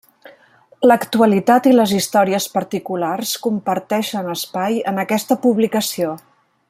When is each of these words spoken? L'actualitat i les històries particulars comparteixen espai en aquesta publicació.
L'actualitat 0.87 1.67
i 1.71 1.73
les 1.75 1.93
històries 1.97 2.47
particulars 2.55 3.35
comparteixen 3.45 4.33
espai 4.37 4.81
en 4.93 5.03
aquesta 5.05 5.39
publicació. 5.45 6.19